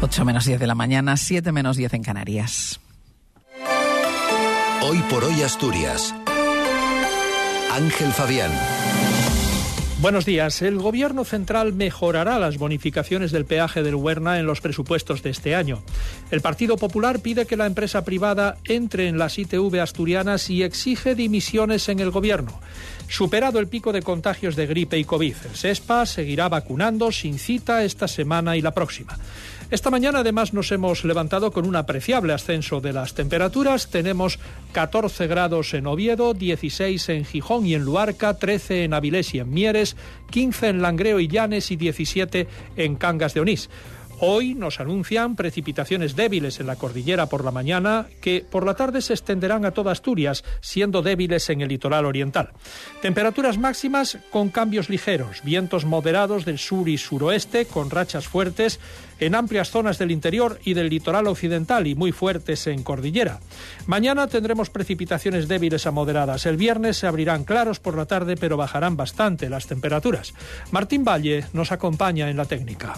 [0.00, 2.80] 8 menos 10 de la mañana, 7 menos 10 en Canarias.
[4.82, 6.14] Hoy por hoy Asturias.
[7.72, 8.50] Ángel Fabián.
[9.98, 10.60] Buenos días.
[10.60, 15.54] El Gobierno central mejorará las bonificaciones del peaje del Huerna en los presupuestos de este
[15.54, 15.82] año.
[16.30, 21.14] El Partido Popular pide que la empresa privada entre en las ITV asturianas y exige
[21.14, 22.60] dimisiones en el Gobierno.
[23.08, 27.82] Superado el pico de contagios de gripe y COVID, el SESPA seguirá vacunando sin cita
[27.82, 29.16] esta semana y la próxima.
[29.68, 33.88] Esta mañana además nos hemos levantado con un apreciable ascenso de las temperaturas.
[33.88, 34.38] Tenemos
[34.70, 39.50] 14 grados en Oviedo, 16 en Gijón y en Luarca, 13 en Avilés y en
[39.50, 39.96] Mieres,
[40.30, 43.68] 15 en Langreo y Llanes y 17 en Cangas de Onís.
[44.18, 49.02] Hoy nos anuncian precipitaciones débiles en la cordillera por la mañana que por la tarde
[49.02, 52.50] se extenderán a toda Asturias, siendo débiles en el litoral oriental.
[53.02, 58.80] Temperaturas máximas con cambios ligeros, vientos moderados del sur y suroeste con rachas fuertes
[59.20, 63.40] en amplias zonas del interior y del litoral occidental y muy fuertes en cordillera.
[63.86, 66.46] Mañana tendremos precipitaciones débiles a moderadas.
[66.46, 70.32] El viernes se abrirán claros por la tarde, pero bajarán bastante las temperaturas.
[70.70, 72.96] Martín Valle nos acompaña en la técnica.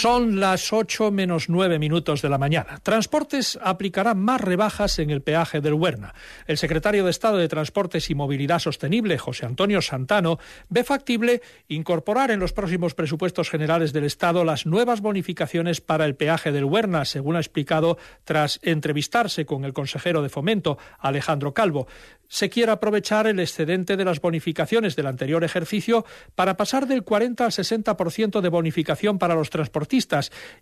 [0.00, 2.80] Son las 8 menos 9 minutos de la mañana.
[2.82, 6.14] Transportes aplicará más rebajas en el peaje del Huerna.
[6.46, 10.38] El secretario de Estado de Transportes y Movilidad Sostenible, José Antonio Santano,
[10.70, 16.16] ve factible incorporar en los próximos presupuestos generales del Estado las nuevas bonificaciones para el
[16.16, 21.88] peaje del Huerna, según ha explicado tras entrevistarse con el consejero de Fomento, Alejandro Calvo
[22.32, 26.04] se quiere aprovechar el excedente de las bonificaciones del anterior ejercicio
[26.36, 29.89] para pasar del 40 al 60% de bonificación para los transportistas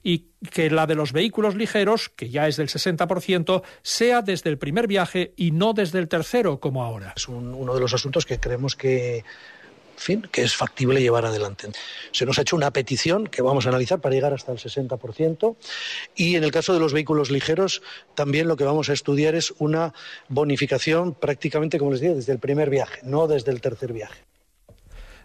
[0.02, 4.58] y que la de los vehículos ligeros, que ya es del 60%, sea desde el
[4.58, 7.14] primer viaje y no desde el tercero como ahora.
[7.16, 9.24] Es uno de los asuntos que creemos que
[9.98, 11.68] fin, que es factible llevar adelante.
[12.12, 15.56] Se nos ha hecho una petición que vamos a analizar para llegar hasta el 60%
[16.14, 17.82] y en el caso de los vehículos ligeros
[18.14, 19.92] también lo que vamos a estudiar es una
[20.28, 24.22] bonificación prácticamente, como les digo, desde el primer viaje, no desde el tercer viaje.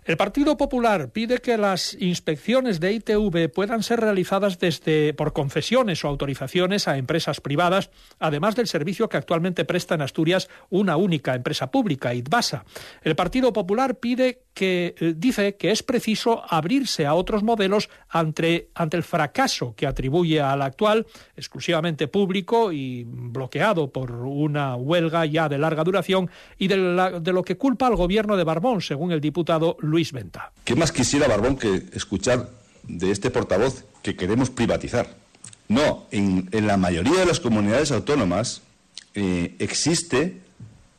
[0.05, 6.03] El Partido Popular pide que las inspecciones de ITV puedan ser realizadas desde por concesiones
[6.03, 11.35] o autorizaciones a empresas privadas, además del servicio que actualmente presta en Asturias una única
[11.35, 12.65] empresa pública, ITBASA.
[13.01, 18.69] El Partido Popular pide que eh, dice que es preciso abrirse a otros modelos ante,
[18.75, 21.05] ante el fracaso que atribuye al actual,
[21.35, 27.43] exclusivamente público y bloqueado por una huelga ya de larga duración, y de, de lo
[27.43, 30.51] que culpa al gobierno de Barbón, según el diputado Luis Venta.
[30.63, 32.49] ¿Qué más quisiera Barbón que escuchar
[32.83, 35.15] de este portavoz que queremos privatizar?
[35.67, 38.61] No, en, en la mayoría de las comunidades autónomas
[39.15, 40.41] eh, existe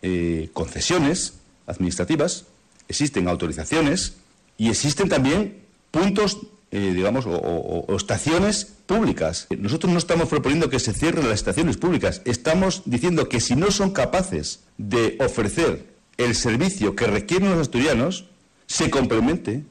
[0.03, 2.47] eh, concesiones administrativas
[2.89, 4.15] existen autorizaciones
[4.57, 6.39] y existen también puntos,
[6.71, 9.47] eh, digamos, o, estaciones públicas.
[9.57, 13.71] Nosotros no estamos proponiendo que se cierren las estaciones públicas, estamos diciendo que si no
[13.71, 15.87] son capaces de ofrecer
[16.17, 18.27] el servicio que requieren los asturianos,
[18.67, 19.65] se complemente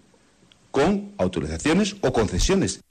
[0.72, 2.82] con autorizaciones o concesiones.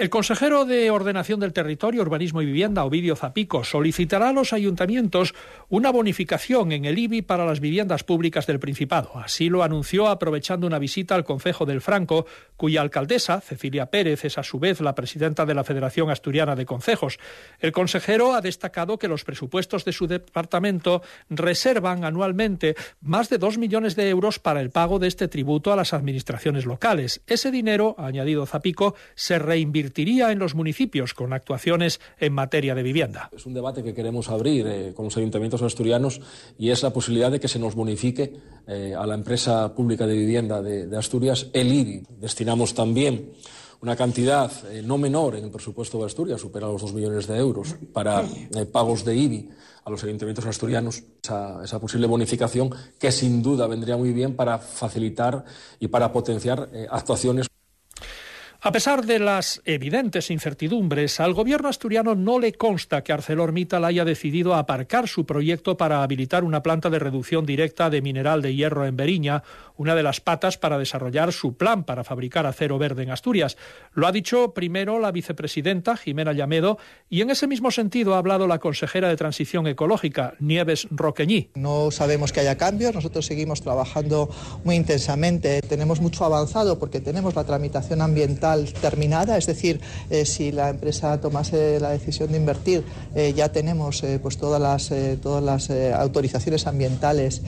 [0.00, 5.34] El consejero de Ordenación del Territorio, Urbanismo y Vivienda, Ovidio Zapico, solicitará a los ayuntamientos
[5.68, 9.10] una bonificación en el IBI para las viviendas públicas del Principado.
[9.16, 12.24] Así lo anunció aprovechando una visita al Concejo del Franco,
[12.56, 16.64] cuya alcaldesa, Cecilia Pérez, es a su vez la presidenta de la Federación Asturiana de
[16.64, 17.18] Concejos.
[17.58, 23.58] El consejero ha destacado que los presupuestos de su departamento reservan anualmente más de dos
[23.58, 27.20] millones de euros para el pago de este tributo a las administraciones locales.
[27.26, 32.82] Ese dinero, ha añadido Zapico, se reinvirtió en los municipios con actuaciones en materia de
[32.82, 33.28] vivienda.
[33.32, 36.20] Es un debate que queremos abrir eh, con los ayuntamientos asturianos
[36.58, 38.32] y es la posibilidad de que se nos bonifique
[38.66, 42.02] eh, a la empresa pública de vivienda de, Asturias el IBI.
[42.20, 43.32] Destinamos también
[43.80, 47.36] una cantidad eh, no menor en el presupuesto de Asturias, supera los dos millones de
[47.36, 48.24] euros, para
[48.72, 49.50] pagos de IBI
[49.84, 54.58] a los ayuntamientos asturianos esa, esa, posible bonificación que sin duda vendría muy bien para
[54.58, 55.44] facilitar
[55.78, 57.50] y para potenciar actuaciones.
[58.62, 64.04] A pesar de las evidentes incertidumbres, al gobierno asturiano no le consta que ArcelorMittal haya
[64.04, 68.84] decidido aparcar su proyecto para habilitar una planta de reducción directa de mineral de hierro
[68.84, 69.44] en Beriña,
[69.78, 73.56] una de las patas para desarrollar su plan para fabricar acero verde en Asturias.
[73.94, 76.76] Lo ha dicho primero la vicepresidenta Jimena Llamedo
[77.08, 81.48] y en ese mismo sentido ha hablado la consejera de Transición Ecológica, Nieves Roqueñí.
[81.54, 84.28] No sabemos que haya cambios, nosotros seguimos trabajando
[84.64, 88.49] muy intensamente, tenemos mucho avanzado porque tenemos la tramitación ambiental
[88.80, 89.80] terminada, es decir,
[90.10, 94.92] eh, si la empresa tomase la decisión de invertir, eh, ya tenemos pues todas las,
[95.22, 97.42] todas las autorizaciones ambientales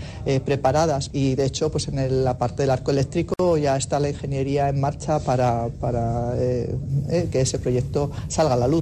[0.44, 4.69] preparadas y de hecho pues en la parte del arco eléctrico ya está la ingeniería
[4.69, 8.81] en marcha para, para que ese proyecto salga a la luz.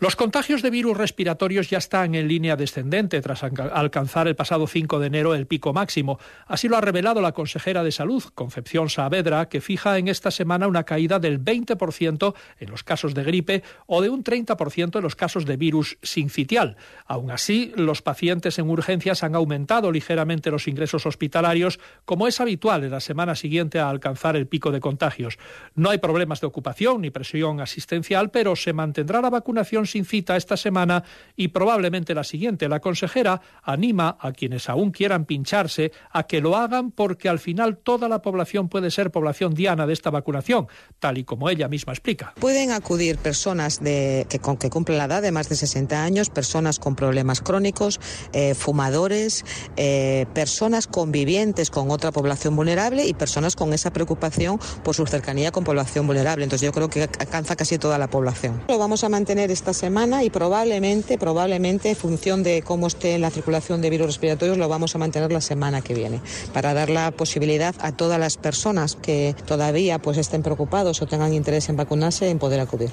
[0.00, 4.98] Los contagios de virus respiratorios ya están en línea descendente tras alcanzar el pasado 5
[4.98, 6.18] de enero el pico máximo.
[6.46, 10.68] Así lo ha revelado la consejera de Salud, Concepción Saavedra, que fija en esta semana
[10.68, 15.16] una caída del 20% en los casos de gripe o de un 30% en los
[15.16, 16.78] casos de virus sincitial.
[17.04, 22.84] Aún así, los pacientes en urgencias han aumentado ligeramente los ingresos hospitalarios, como es habitual
[22.84, 25.38] en la semana siguiente a alcanzar el pico de contagios.
[25.74, 30.36] No hay problemas de ocupación ni presión asistencial, pero se mantendrá la vacunación sin cita
[30.36, 31.04] esta semana
[31.36, 32.68] y probablemente la siguiente.
[32.68, 37.78] La consejera anima a quienes aún quieran pincharse a que lo hagan porque al final
[37.78, 41.92] toda la población puede ser población diana de esta vacunación, tal y como ella misma
[41.92, 42.34] explica.
[42.40, 46.78] Pueden acudir personas de, que, con, cumplen la edad de más de 60 años, personas
[46.78, 48.00] con problemas crónicos,
[48.32, 49.44] eh, fumadores,
[49.76, 55.50] eh, personas convivientes con otra población vulnerable y personas con esa preocupación por su cercanía
[55.50, 56.44] con población vulnerable.
[56.44, 58.62] Entonces yo creo que alcanza casi toda la población.
[58.68, 63.30] Lo vamos a mantener esta semana y probablemente, probablemente, en función de cómo esté la
[63.30, 66.20] circulación de virus respiratorios, lo vamos a mantener la semana que viene,
[66.52, 71.32] para dar la posibilidad a todas las personas que todavía pues estén preocupados o tengan
[71.32, 72.90] interés en vacunarse en poder acudir.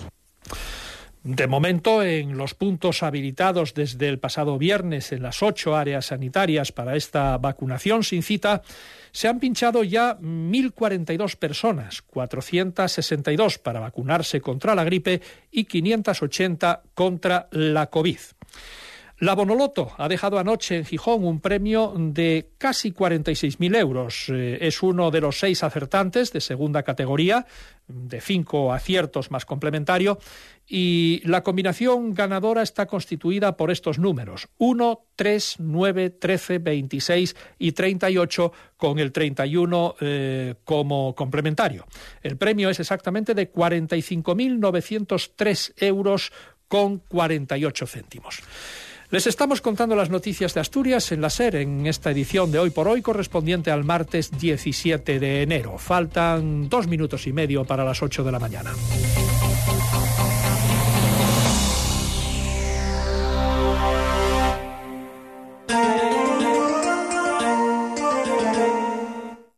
[1.27, 6.71] De momento, en los puntos habilitados desde el pasado viernes en las ocho áreas sanitarias
[6.71, 8.61] para esta vacunación sin cita,
[9.11, 15.21] se han pinchado ya 1.042 personas, 462 para vacunarse contra la gripe
[15.51, 18.19] y 580 contra la COVID.
[19.19, 24.29] La Bonoloto ha dejado anoche en Gijón un premio de casi 46.000 euros.
[24.29, 27.47] Eh, es uno de los seis acertantes de segunda categoría,
[27.87, 30.19] de cinco aciertos más complementario,
[30.67, 37.71] y la combinación ganadora está constituida por estos números: 1, 3, 9, 13, 26 y
[37.71, 41.87] 38, con el 31 eh, como complementario.
[42.21, 46.31] El premio es exactamente de 45.903 euros
[46.67, 48.43] con 48 céntimos.
[49.09, 52.71] Les estamos contando las noticias de Asturias en la SER en esta edición de hoy
[52.71, 55.77] por hoy correspondiente al martes 17 de enero.
[55.77, 58.73] Faltan dos minutos y medio para las 8 de la mañana.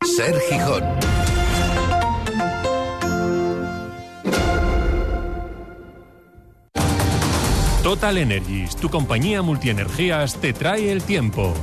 [0.04, 0.89] Ser Gijón.
[7.84, 11.54] Total Energies, tu compañía multienergías, te trae el tiempo.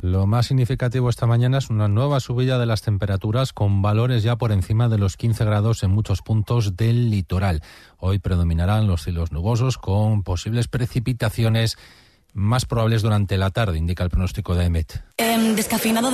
[0.00, 4.36] Lo más significativo esta mañana es una nueva subida de las temperaturas con valores ya
[4.36, 7.62] por encima de los 15 grados en muchos puntos del litoral.
[7.98, 11.76] Hoy predominarán los cielos nubosos con posibles precipitaciones
[12.36, 15.02] más probables durante la tarde, indica el pronóstico de EMET.
[15.16, 16.04] Em, descafeinado